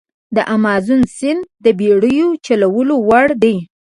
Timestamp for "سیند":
1.17-1.41